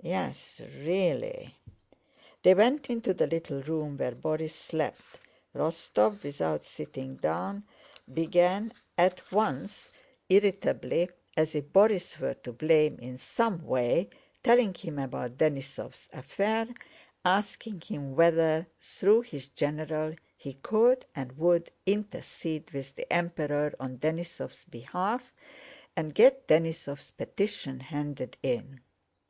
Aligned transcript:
"Yes, 0.00 0.62
really..." 0.78 1.54
They 2.42 2.54
went 2.54 2.88
into 2.88 3.12
the 3.12 3.26
little 3.26 3.60
room 3.62 3.98
where 3.98 4.12
Borís 4.12 4.52
slept. 4.54 5.04
Rostóv, 5.54 6.22
without 6.22 6.64
sitting 6.64 7.16
down, 7.16 7.62
began 8.10 8.72
at 8.96 9.30
once, 9.30 9.90
irritably 10.30 11.10
(as 11.36 11.54
if 11.54 11.74
Borís 11.74 12.18
were 12.18 12.32
to 12.32 12.54
blame 12.54 12.98
in 13.00 13.18
some 13.18 13.66
way) 13.66 14.08
telling 14.42 14.72
him 14.72 14.98
about 14.98 15.36
Denísov's 15.36 16.08
affair, 16.14 16.68
asking 17.22 17.82
him 17.82 18.14
whether, 18.16 18.66
through 18.80 19.20
his 19.20 19.48
general, 19.48 20.14
he 20.38 20.54
could 20.54 21.04
and 21.14 21.36
would 21.36 21.70
intercede 21.84 22.70
with 22.70 22.94
the 22.94 23.12
Emperor 23.12 23.74
on 23.78 23.98
Denísov's 23.98 24.64
behalf 24.64 25.34
and 25.94 26.14
get 26.14 26.48
Denísov's 26.48 27.10
petition 27.10 27.80
handed 27.80 28.38
in. 28.42 28.80